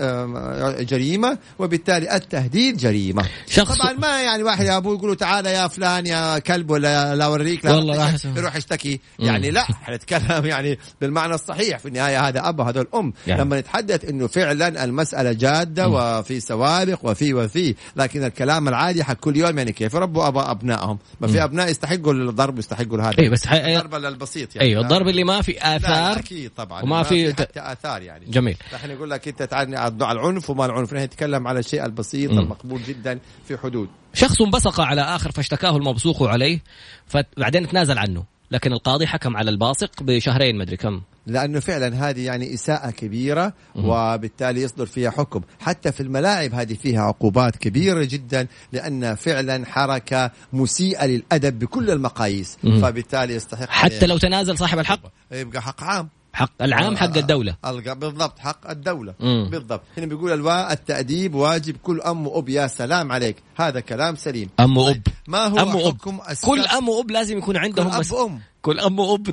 [0.85, 6.07] جريمة وبالتالي التهديد جريمة شخص طبعا ما يعني واحد يا أبوي يقولوا تعال يا فلان
[6.07, 8.15] يا كلب ولا لا أوريك لا والله.
[8.37, 9.01] يروح يشتكي.
[9.19, 13.43] يعني لا إحنا نتكلم يعني بالمعنى الصحيح في النهاية هذا اب وهذا الأم يعني.
[13.43, 15.95] لما نتحدث إنه فعلا المسألة جادة مم.
[15.95, 20.99] وفي سوابق وفي وفي لكن الكلام العادي حق كل يوم يعني كيف ربوا اباء أبنائهم
[21.21, 21.45] ما في.
[21.45, 23.47] أبناء يستحقوا الضرب يستحقوا هذا اي بس.
[23.47, 28.03] الضرب البسيط يعني أيوه الضرب اللي ما في آثار أكيد طبعا وما في حتى آثار
[28.03, 31.85] يعني جميل نحن نقول لك انت تعال على العنف وما العنف نحن نتكلم على الشيء
[31.85, 32.31] البسيط.
[32.31, 33.19] المقبول جدا
[33.49, 36.63] في حدود شخص بصق على آخر فاشتكاه المبصوق عليه
[37.07, 42.55] فبعدين تنازل عنه لكن القاضي حكم على الباصق بشهرين مدري كم لأنه فعلا هذه يعني
[42.55, 43.53] إساءة كبيرة.
[43.75, 50.31] وبالتالي يصدر فيها حكم حتى في الملاعب هذه فيها عقوبات كبيرة جدا لأن فعلا حركة
[50.53, 52.57] مسيئة للأدب بكل المقاييس.
[52.63, 54.07] فبالتالي يستحق حتى عليها.
[54.07, 55.01] لو تنازل صاحب الحق
[55.33, 57.57] يبقى حق عام حق العام حق الدولة.
[57.65, 59.15] الق- بالضبط حق الدولة.
[59.21, 59.49] مم.
[59.51, 59.83] بالضبط.
[59.99, 61.77] هنا بيقول الوا التأديب واجب.
[61.83, 63.37] كل أم وأب يا سلام عليك.
[63.57, 64.49] هذا كلام سليم.
[64.61, 65.03] أم وأب.
[65.29, 65.95] ما هو أم وأب.
[65.95, 68.13] حكم كل أم وأب لازم يكون كل عندهم أب مس...
[68.13, 68.41] وأم.
[68.63, 69.31] كل أم وأب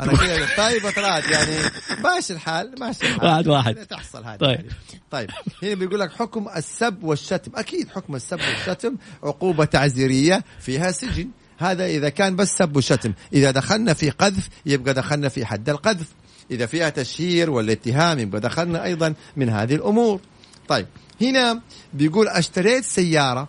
[0.57, 1.55] طيب طلعت يعني.
[2.03, 3.23] ماشي الحال ماشي الحال.
[3.29, 3.75] واحد واحد.
[3.75, 4.37] تحصل هذه.
[4.37, 4.49] طيب.
[4.49, 4.69] يعني.
[5.11, 5.29] طيب.
[5.63, 7.51] هنا بيقول لك حكم السب والشتم.
[7.55, 11.29] أكيد حكم السب والشتم عقوبة تعزيرية فيها سجن.
[11.57, 13.13] هذا إذا كان بس سب وشتم.
[13.33, 16.07] إذا دخلنا في قذف يبقى دخلنا في حد القذف.
[16.51, 20.19] إذا فيها تشهير ولا اتهام يبقى دخلنا أيضا من هذه الأمور.
[20.67, 20.87] طيب
[21.21, 21.61] هنا
[21.93, 23.47] بيقول أشتريت سيارة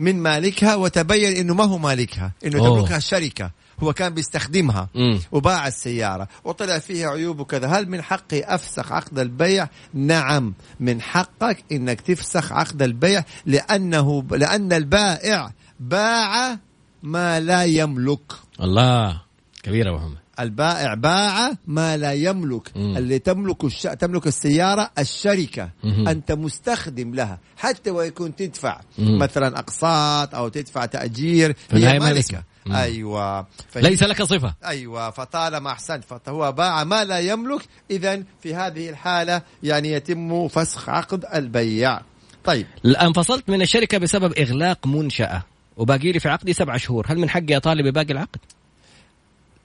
[0.00, 2.58] من مالكها وتبين إنه ما هو مالكها إنه.
[2.58, 3.50] تملكها الشركة.
[3.80, 5.20] هو كان بيستخدمها مم.
[5.32, 6.28] وباع السيارة.
[6.44, 7.66] وطلع فيها عيوب وكذا.
[7.66, 14.72] هل من حقي أفسخ عقد البيع؟ نعم من حقك إنك تفسخ عقد البيع لأنه لأن
[14.72, 16.58] البائع باع
[17.02, 18.32] ما لا يملك.
[18.60, 19.22] الله
[19.62, 20.21] كبيره محمد.
[20.40, 22.96] البائع باع ما لا يملك مم.
[22.96, 23.82] اللي تملك الش...
[23.82, 25.70] تملك السيارة الشركة.
[25.84, 26.08] مهم.
[26.08, 28.80] أنت مستخدم لها حتى ويكون تدفع.
[28.98, 29.18] مم.
[29.18, 32.42] مثلا أقساط أو تدفع تأجير هي ما هي مالكة.
[32.66, 32.72] مم.
[32.72, 33.46] أيوة.
[33.70, 34.54] فهي- ليس لك صفة.
[34.64, 35.10] أيوه.
[35.10, 37.62] فطالما أحسنت فهو باع ما لا يملك.
[37.90, 42.00] اذا في هذه الحالة يعني يتم فسخ عقد البيع.
[42.44, 42.66] طيب.
[42.84, 45.42] انفصلت من الشركة بسبب إغلاق منشأة.
[45.76, 47.06] وباقي لي في عقدي سبع شهور.
[47.08, 48.38] هل من حقي أطالب بباقي العقد؟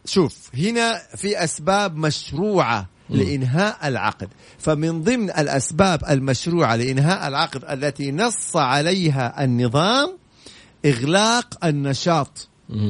[0.08, 3.18] شوف هنا في أسباب مشروعة مم.
[3.18, 10.18] لإنهاء العقد فمن ضمن الأسباب المشروعة لإنهاء العقد التي نص عليها النظام
[10.86, 12.48] إغلاق النشاط.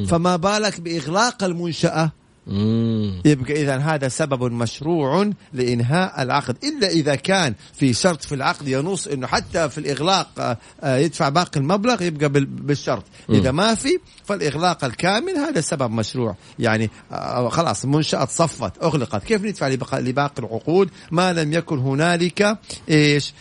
[0.08, 2.12] فما بالك بإغلاق المنشأة
[2.48, 3.22] مم.
[3.24, 6.56] يبقى إذا هذا سبب مشروع لإنهاء العقد.
[6.64, 11.28] إلا إذا كان في شرط في العقد ينص إنه حتى في الإغلاق آه، آه، يدفع
[11.28, 13.04] باقي المبلغ يبقى بال- بالشرط.
[13.30, 16.36] إذا ما في فالإغلاق الكامل هذا سبب مشروع.
[16.58, 19.24] يعني آه، خلاص المنشاه صفت أغلقت.
[19.24, 22.58] كيف ندفع لباقي العقود؟ ما لم يكن هنالك
[22.90, 23.32] إيش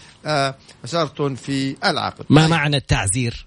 [0.86, 2.26] شرط في العقد.
[2.30, 2.50] ما طيب.
[2.50, 3.46] معنى التعزير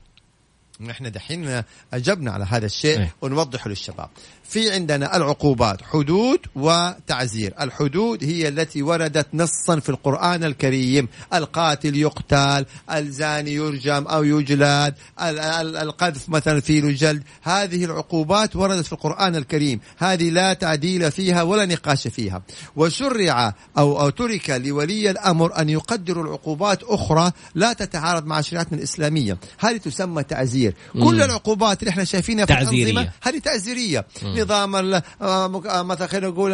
[0.80, 2.98] نحن دحين أجبنا على هذا الشيء.
[2.98, 3.14] إيه.
[3.22, 4.08] ونوضحه للشباب.
[4.50, 7.54] في عندنا العقوبات حدود وتعزير.
[7.60, 11.08] الحدود هي التي وردت نصا في القرآن الكريم.
[11.34, 17.22] القاتل يقتل الزاني يرجم أو يجلد ال- ال- القذف مثلا في الجلد.
[17.42, 19.80] هذه العقوبات وردت في القرآن الكريم.
[19.98, 22.42] هذه لا تعديل فيها ولا نقاش فيها.
[22.76, 29.38] وشرع أو, أو ترك لولي الأمر أن يقدر العقوبات أخرى لا تتعارض مع شريعتنا الإسلامية.
[29.58, 30.74] هذه تسمى تعزير.
[30.92, 31.22] كل.
[31.22, 32.92] العقوبات اللي إحنا شايفينها في تعزيرية.
[32.92, 34.06] الأنظمة هذه تعزيرية.
[34.22, 34.39] مم.
[34.42, 36.52] النظام ال- آه، آه، مثلا خلينا نقول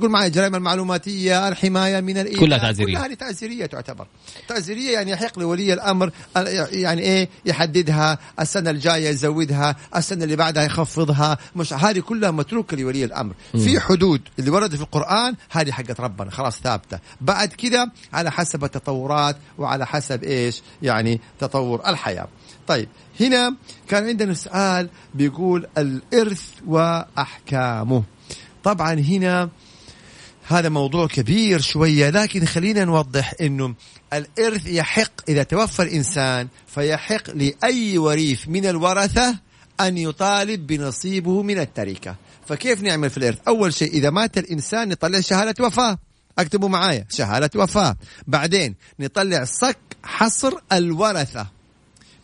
[0.00, 2.94] قول معي الجرائم المعلوماتية الحماية من الإيذاء كلها تعزيرية.
[2.94, 4.06] كلها هذه تعزيريه تعتبر.
[4.48, 10.62] تعزيريه يعني يحق لولي الأمر ال- يعني إيه؟ يحددها السنة الجاية يزودها السنة اللي بعدها
[10.64, 11.38] يخفضها.
[11.56, 13.34] مش هذه كلها متروكة لولي الأمر.
[13.52, 16.98] في حدود اللي ورد في القرآن هذه حقت ربنا خلاص ثابتة.
[17.20, 22.28] بعد كده على حسب التطورات وعلى حسب إيش؟ يعني تطور الحياة.
[22.68, 22.88] طيب
[23.20, 23.56] هنا
[23.88, 28.02] كان عندنا سؤال بيقول الإرث وأحكامه.
[28.64, 29.50] طبعا هنا
[30.48, 33.74] هذا موضوع كبير شوية لكن خلينا نوضح أنه
[34.12, 39.38] الإرث يحق إذا توفى الإنسان فيحق لأي وريث من الورثة
[39.80, 42.16] أن يطالب بنصيبه من التركة.
[42.46, 45.98] فكيف نعمل في الإرث؟ أول شيء إذا مات الإنسان نطلع شهادة وفاة.
[46.38, 47.96] اكتبوا معايا شهادة وفاة.
[48.26, 51.57] بعدين نطلع صك حصر الورثة.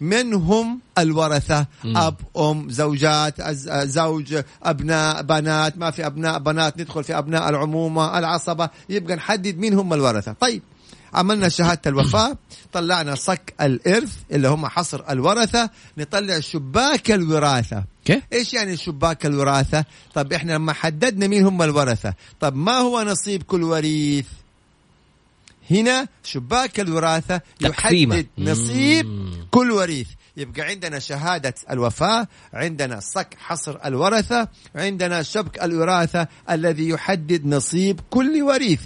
[0.01, 7.05] من هم الورثة؟ أب أم زوجات أز- زوج أبناء بنات ما في أبناء بنات ندخل
[7.05, 10.33] في أبناء العمومة العصبة يبقى نحدد مين هم الورثة.
[10.41, 10.63] طيب
[11.15, 12.37] عملنا شهادة الوفاة
[12.73, 17.85] طلعنا صك الإرث اللي هم حصر الورثة نطلع شباك الوراثة.
[18.05, 23.03] كيف؟ إيش يعني شباك الوراثة؟ طب إحنا لما حددنا مين هم الورثة طب ما هو
[23.03, 24.27] نصيب كل وريث؟
[25.71, 28.15] هنا شباك الوراثة تقسيمة.
[28.15, 29.47] يحدد نصيب مم.
[29.51, 30.09] كل وريث.
[30.37, 38.43] يبقى عندنا شهادة الوفاة عندنا صك حصر الورثة عندنا شبك الوراثة الذي يحدد نصيب كل
[38.43, 38.81] وريث.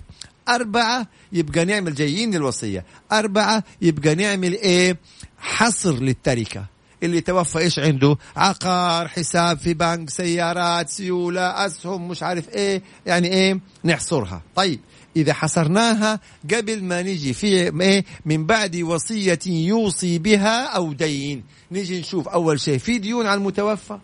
[0.49, 4.97] أربعة يبقى نعمل جايين للوصية أربعة يبقى نعمل إيه؟
[5.39, 6.65] حصر للتركة.
[7.03, 12.83] اللي توفى إيش عنده؟ عقار حساب في بنك سيارات سيولة أسهم مش عارف إيه.
[13.07, 14.43] يعني إيه؟ نحصرها.
[14.57, 14.81] طيب
[15.17, 16.21] إذا حصرناها
[16.55, 17.47] قبل ما نجي في
[17.81, 21.45] إيه؟ من بعد وصية يوصي بها أو دين.
[21.73, 23.99] نجي نشوف أول شيء في ديون على المتوفى.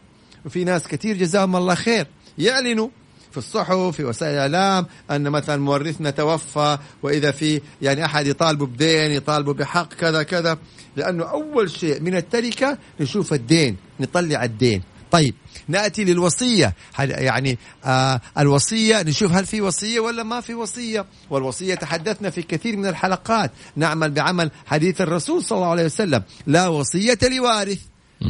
[0.47, 2.07] وفي ناس كثير جزاهم الله خير
[2.38, 2.88] يعلنوا
[3.31, 9.11] في الصحف في وسائل الإعلام أن مثلا مورثنا توفى وإذا في يعني أحد يطالبه بدين
[9.11, 10.59] يطالبه بحق كذا كذا.
[10.97, 14.83] لأنه أول شيء من التركة نشوف الدين نطلع الدين.
[15.14, 15.35] طيب
[15.68, 16.74] نأتي للوصية.
[16.98, 21.07] يعني آه الوصية نشوف هل في وصية ولا ما في وصية.
[21.31, 23.50] والوصية تحدثنا في كثير من الحلقات.
[23.77, 26.22] نعمل بعمل حديث الرسول صلى الله عليه وسلم.
[26.46, 27.79] لا وصية لوارث.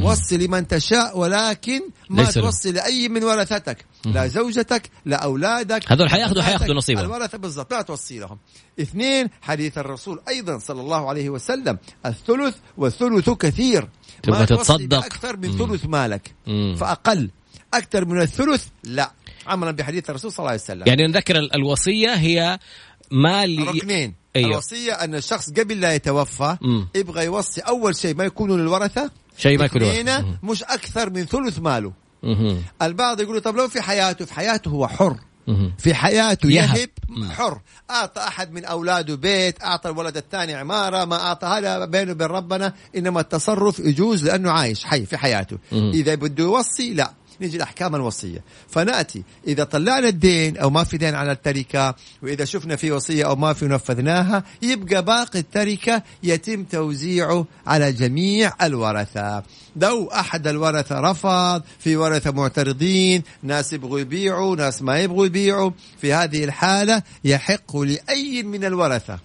[0.03, 2.31] وصي لمن تشاء ولكن ما.
[2.31, 7.05] توصي لأي من ورثتك لا زوجتك لا أولادك هذول حياخذوا- حياخذوا نصيبهم.
[7.05, 8.39] الورثة بالضبط لا توصي لهم
[8.81, 13.89] اثنين حديث الرسول أيضا صلى الله عليه وسلم الثلث والثلث كثير
[14.23, 14.87] تبغى تتصدق.
[15.01, 15.59] بأكثر من.
[15.59, 16.77] ثلث مالك مم.
[16.81, 17.31] فأقل
[17.75, 19.13] أكثر من الثلث لا
[19.47, 22.59] عملا بحديث الرسول صلى الله عليه وسلم يعني نذكر ال- الوصية هي
[23.11, 24.51] مال ركنين أيوه.
[24.51, 26.89] الوصية أن الشخص قبل لا يتوفى مم.
[26.95, 30.21] يبغى يوصي أول شيء ما يكون للورثة شيء ما.
[30.21, 30.51] مم.
[30.51, 31.93] مش أكثر من ثلث ماله.
[32.83, 35.17] البعض يقولوا طب لو في حياته في حياته هو حر.
[35.79, 36.89] في حياته يهب.
[37.31, 42.27] حر أعطى أحد من أولاده بيت أعطى الولد الثاني عمارة ما أعطى هذا بينه وبين
[42.27, 45.59] ربنا إنما التصرف يجوز لأنه عايش حي في حياته.
[45.73, 48.45] إذا بده يوصي لا نيجي لاحكام الوصية.
[48.69, 49.23] فنأتي.
[49.47, 53.53] إذا طلعنا الدين أو ما في دين على التركة وإذا شفنا في وصية أو ما
[53.53, 59.43] في نفذناها يبقى باقي التركة يتم توزيعه على جميع الورثة.
[59.77, 65.71] لو أحد الورثة رفض في ورثة معترضين ناس يبغوا يبيعوا ناس ما يبغوا يبيعوا
[66.01, 69.19] في هذه الحالة يحق لأي من الورثة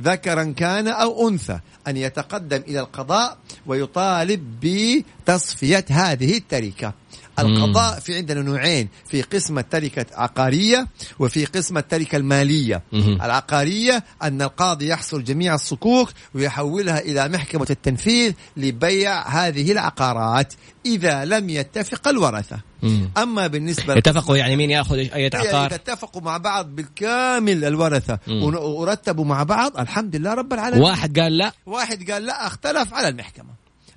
[0.00, 6.94] ذكرا كان أو أنثى أن يتقدم إلى القضاء ويطالب بتصفية هذه التركة.
[7.38, 10.86] القضاء في عندنا نوعين في قسم التركة عقارية
[11.18, 12.82] وفي قسم التركة المالية.
[12.92, 20.54] العقارية أن القاضي يحصل جميع الصكوك ويحولها إلى محكمة التنفيذ لبيع هذه العقارات
[20.86, 22.60] إذا لم يتفق الورثة.
[22.82, 23.10] مم.
[23.16, 28.42] أما بالنسبة اتفقوا يعني مين يأخذ أي يعني عقار؟ اتفقوا مع بعض بالكامل الورثة مم.
[28.54, 30.82] ورتبوا مع بعض الحمد لله رب العالمين.
[30.82, 31.52] واحد قال لا.
[31.66, 33.50] واحد قال لا اختلف على المحكمة.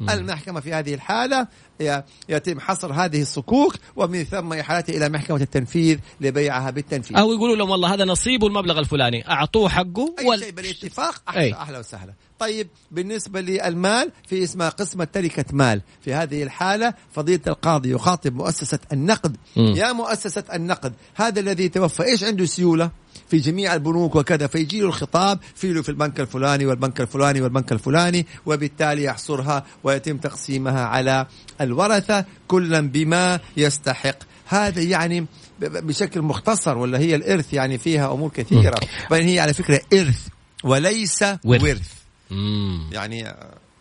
[0.10, 1.48] المحكمة في هذه الحالة ي-
[2.30, 7.18] يتم حصر هذه الصكوك ومن ثم إحالتها إلى محكمة التنفيذ لبيعها بالتنفيذ.
[7.18, 11.54] أو يقولوا لهم والله هذا نصيبه المبلغ الفلاني أعطوه حقه أي شيء بالاتفاق أحلى, أي.
[11.54, 12.14] أحلى وسهلا.
[12.40, 15.82] طيب بالنسبة للمال في اسمها قسمة تركة مال.
[16.02, 19.38] في هذه الحالة فضيلة القاضي يخاطب مؤسسة النقد.
[19.58, 19.74] مم.
[19.76, 22.92] يا مؤسسة النقد هذا الذي توفى إيش عنده سيولة؟
[23.32, 27.72] في جميع البنوك وكذا فيجي له الخطاب في له في البنك الفلاني والبنك الفلاني والبنك
[27.72, 31.28] الفلاني وبالتالي يحصرها ويتم تقسيمها على
[31.62, 34.18] الورثة كلا بما يستحق.
[34.46, 35.26] هذا يعني
[35.60, 38.76] بشكل مختصر ولا هي الإرث يعني فيها أمور كثيرة؟
[39.12, 40.28] بل هي على فكرة إرث
[40.64, 41.64] وليس ورث.
[41.64, 41.92] ورث.
[42.92, 43.36] يعني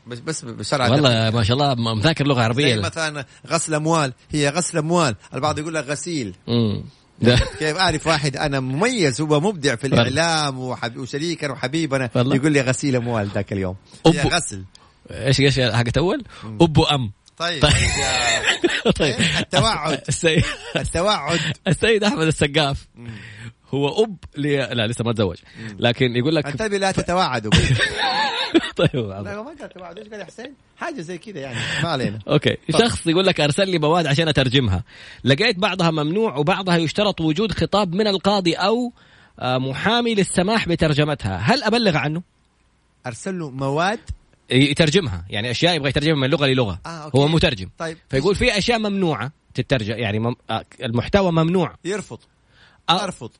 [0.06, 2.80] بس بس بشرع والله ما شاء الله مذاكر لغة عربية.
[2.80, 5.16] مثلا غسل أموال هي غسل أموال.
[5.34, 6.34] البعض يقول لك غسيل.
[6.48, 6.84] مم.
[7.58, 9.86] كيف أعرف واحد أنا مميز هو مبدع في.
[9.86, 12.10] الإعلام وحب وشريكا وحبيبنا.
[12.16, 13.76] يقول لي غسيل أموال ذاك اليوم.
[14.06, 14.28] أبو.
[14.28, 14.64] غسل.
[15.10, 16.24] إيش إيش حقت أول؟
[16.60, 17.72] اب وام طيب طيب.
[18.98, 19.14] طيب.
[19.38, 20.00] التوعد.
[20.08, 20.44] السيد.
[20.76, 22.86] التوعد السيد أحمد السقاف.
[23.74, 25.36] هو أب لي لا لسه ما تزوج.
[25.78, 27.52] لكن يقول لك انتبه لا تتوعدوا
[28.76, 32.18] طيب لا ما قال توعد إيش قال حسين؟ حاجة زي كذا يعني ما علينا.
[32.28, 32.56] okay.
[32.70, 34.84] شخص يقول لك أرسل لي مواد عشان أترجمها.
[35.24, 38.92] لقيت بعضها ممنوع وبعضها يشترط وجود خطاب من القاضي أو
[39.40, 41.36] آه، محامي للسماح بترجمتها.
[41.36, 42.22] هل أبلغ عنه؟
[43.06, 44.00] أرسل له مواد؟
[44.50, 45.24] يترجمها.
[45.30, 46.80] يعني أشياء يبغى يترجمها من لغة للغة.
[46.86, 47.18] آه، okay.
[47.18, 47.70] هو مترجم.
[47.78, 47.98] طيب.
[48.08, 50.34] فيقول في أشياء ممنوعة تترجم يعني مم...
[50.50, 51.74] آه، المحتوى ممنوع.
[51.84, 52.18] يرفض.
[52.88, 53.30] آه، أرفض.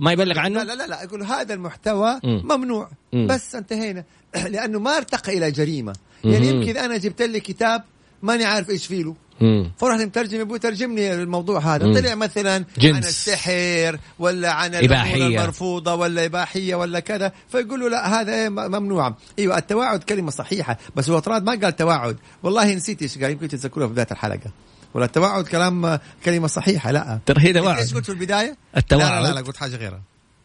[0.00, 1.04] ما يبلغ عنه لا لا, لا.
[1.04, 2.42] أقول هذا المحتوى مم.
[2.44, 3.26] ممنوع مم.
[3.26, 4.04] بس انتهينا
[4.52, 5.92] لأنه ما ارتقى إلى جريمة
[6.24, 6.48] يعني.
[6.48, 7.82] يمكن أنا جبت لي كتاب
[8.22, 9.72] ماني عارف إيش فيه له مم.
[9.78, 11.94] فرح المترجم يبغى يترجمني الموضوع هذا مم.
[11.94, 12.94] طلع مثلا جنس.
[12.96, 15.26] عن السحر ولا عن الأمور إباحية.
[15.26, 20.78] المرفوضة ولا إباحية ولا كذا فيقول له لا هذا إيه ممنوع أيوه التواعد كلمة صحيحة
[20.96, 24.50] بس هو طراد ما قال توعد والله نسيت إيش قال يمكن تتذكروها في بداية الحلقة
[24.94, 27.20] ولا التوعد كلام كلمة صحيحة لا.
[27.26, 27.78] ترى هي توعد.
[27.78, 29.22] إيش قلت في البداية؟ التوعد.
[29.22, 30.02] لا لا, لا قلت حاجة غيرها.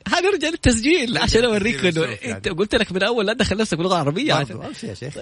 [0.08, 2.38] حنرجع للتسجيل عشان أوريك إنه ونشوف يعني.
[2.38, 4.34] انت قلت لك من اول لا تدخل نفسك باللغة العربية.
[4.34, 5.13] عشان امشي يا شيخ.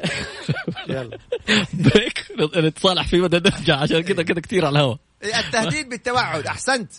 [0.90, 1.18] يلا.
[1.74, 2.26] بريك
[2.58, 4.98] نتصالح فيه بدنا نرجع عشان كذا كذا كثير على الهواء.
[5.24, 6.92] إيه، التهديد بالتوعد أحسنت.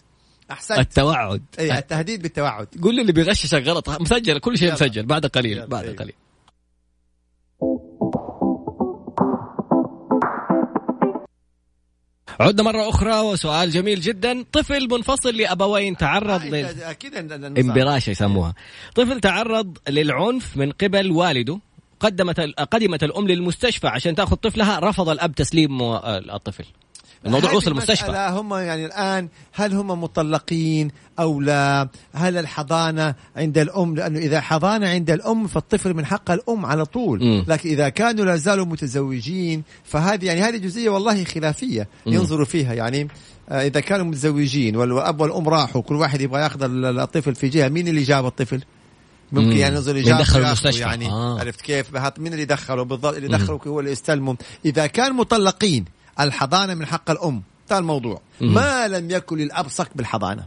[0.51, 0.79] أحسنت.
[0.79, 1.43] التوعد.
[1.59, 2.69] اي التهديد بالتوعد.
[2.83, 4.73] قول لي اللي بيغششك غلط مسجل كل شيء.
[4.73, 5.97] مسجل بعد قليل بعد أيوه.
[5.97, 6.15] قليل.
[12.41, 14.45] عدنا مرة أخرى وسؤال جميل جدا.
[14.53, 16.65] طفل منفصل لأبوين تعرض لل...
[16.83, 17.15] أكيد
[17.59, 18.55] امبراشة يسموها.
[18.95, 21.59] طفل تعرض للعنف من قبل والده.
[22.01, 24.79] قدمت قدمت الأم للمستشفى عشان تأخذ طفلها.
[24.81, 26.65] رفض الأب تسليم آه، الطفل.
[27.27, 33.59] الموضوع وصل المستشفى لا هم يعني الآن هل هم مطلقين أو لا؟ هل الحضانة عند
[33.59, 37.45] الأم؟ لأنه إذا حضانة عند الأم فالطفل من حق الأم على طول، مم.
[37.49, 41.89] لكن إذا كانوا لا زالوا متزوجين فهذه يعني هذه جزئية والله خلافية.
[42.07, 43.09] ينظروا فيها يعني
[43.49, 47.69] آه، إذا كانوا متزوجين والأب والأم راحوا كل واحد يبغى ياخذ ال- الطفل في جهة،
[47.69, 48.63] مين اللي جاب الطفل؟
[49.33, 49.53] ممكن مم.
[49.57, 51.41] يعني ينزل وياخذه المستشفى؟ يعني آه.
[51.41, 51.87] عرفت كيف؟
[52.19, 55.85] مين اللي دخله بالضبط اللي دخله هو اللي يستلمه إذا كان مطلقين
[56.21, 57.43] الحضانة من حق الأم.
[57.63, 58.21] انتهى الموضوع.
[58.41, 60.47] ما لم يكن للأب صك بالحضانة.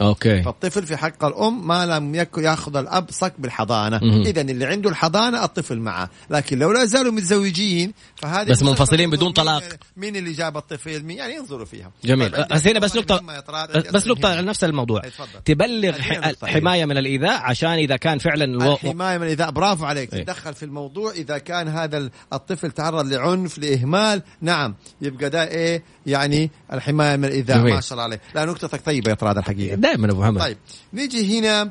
[0.00, 3.96] أوكي فالطفل في حق الأم ما لم يكن يأخذ الأب صك بالحضانة.
[4.26, 9.32] اذا اللي عنده الحضانة الطفل معه لكن لو لا زالوا متزوجين فهذه بس منفصلين بدون
[9.32, 9.62] طلاق.
[9.96, 13.14] مين اللي جاب الطفل مين يعني ينظروا فيها جميل طيب، بس هنا بس أسئلة نقطة
[13.14, 14.42] مهمة يا طراد، عندي بس نقطة على.
[14.42, 15.40] نفس الموضوع اتفضل.
[15.44, 16.46] تبلغ خلينا ح- نقطة.
[16.46, 18.72] حماية من الإيذاء عشان إذا كان فعلا ألو...
[18.72, 20.24] الحماية من اذا برافو عليك إيه.
[20.24, 25.82] تدخل في الموضوع إذا كان هذا ال- الطفل تعرض لعنف لإهمال نعم يبقى ده إيه
[26.06, 27.74] يعني الحماية من جميل.
[27.74, 29.74] ما شاء الله عليك لا نقطتك طيبه يا طراد الحقيقة.
[29.74, 30.56] دائما أبو محمد طيب
[30.92, 31.70] نيجي هنا.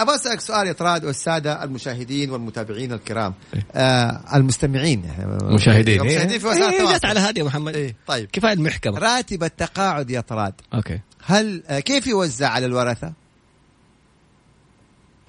[0.00, 3.34] أبغى أسألك سؤال يا طراد والسادة المشاهدين والمتابعين الكرام.
[3.72, 5.02] آه المستمعين.
[5.42, 6.00] مشاهدين.
[6.00, 7.06] المشاهدين في وسائل إيه، التواصل.
[7.06, 8.28] على هذه يا محمد إيه طيب.
[8.32, 8.98] كفاية المحكمة.
[8.98, 10.54] راتب التقاعد يا طراد.
[10.74, 11.00] okay.
[11.24, 13.12] هل آه كيف يوزع على الورثة؟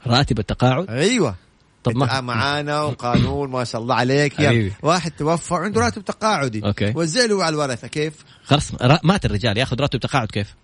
[0.08, 1.36] راتب التقاعد؟ أيوه.
[1.84, 4.40] طب ما معانا وقانون ما شاء الله عليك.
[4.40, 4.72] يا.
[4.82, 6.66] واحد توفى عنده راتب تقاعدي.
[6.66, 6.94] okay.
[6.96, 8.72] وزع له على الورثة كيف؟ خلاص
[9.04, 10.56] مات الرجال ياخذ راتب تقاعد كيف؟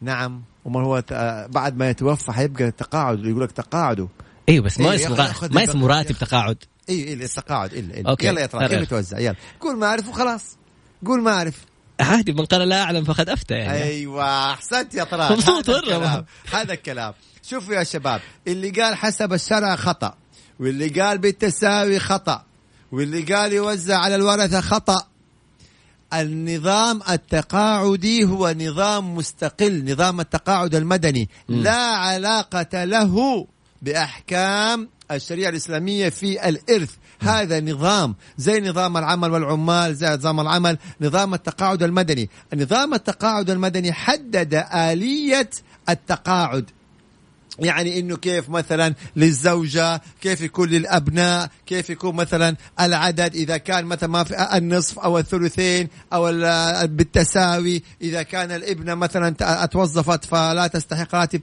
[0.00, 0.42] نعم.
[0.64, 1.02] وما هو
[1.48, 4.08] بعد ما يتوفى حيبقى تقاعد يقول لك تقاعده
[4.48, 6.56] أيوه بس ما إيه، اسمه ما اسمه راتب تقاعد.
[6.88, 8.26] اي اي التقاعد الا الا أوكي.
[8.26, 8.82] يلا يا ترى كيف.
[8.82, 9.36] يتوزع؟ يلا.
[9.60, 10.56] قول ما اعرف وخلاص.
[11.06, 11.54] قول ما اعرف
[12.00, 13.82] عادي من قال لا أعلم فقد أفتى يعني.
[13.82, 15.32] أيوه أحسنت يا طلال.
[15.32, 15.98] مبسوط هذا مرة.
[15.98, 16.24] الكلام.
[16.52, 17.14] هذا الكلام.
[17.42, 20.14] شوفوا يا شباب اللي قال حسب الشرع خطأ.
[20.60, 22.44] واللي قال بالتساوي خطأ
[22.92, 25.06] واللي قال يوزع على الورثة خطأ.
[26.14, 31.28] النظام التقاعدي هو نظام مستقل نظام التقاعد المدني.
[31.48, 33.46] لا علاقة له
[33.82, 36.90] بأحكام الشريعة الإسلامية في الإرث.
[37.20, 42.30] هذا نظام زي نظام العمل والعمال زي نظام العمل نظام التقاعد المدني.
[42.54, 45.50] نظام التقاعد المدني حدد آلية
[45.88, 46.70] التقاعد.
[47.58, 54.08] يعني إنه كيف مثلا للزوجة كيف يكون للأبناء كيف يكون مثلا العدد إذا كان مثلا
[54.08, 60.66] ما في النصف أو الثلثين أو ال- بالتساوي إذا كان الإبنة مثلا ت- توظفت فلا
[60.66, 61.40] تستحق راتب